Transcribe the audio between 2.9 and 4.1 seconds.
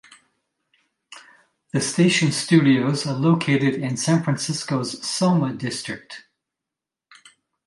are located in